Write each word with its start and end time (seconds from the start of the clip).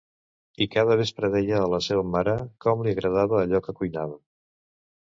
I 0.65 0.67
cada 0.75 0.95
vespre 1.01 1.29
deia 1.35 1.59
a 1.59 1.69
la 1.75 1.81
seva 1.89 2.07
mare 2.15 2.35
com 2.67 2.85
li 2.89 2.97
agradava 2.97 3.41
allò 3.45 3.65
que 3.69 3.81
cuinava. 3.83 4.21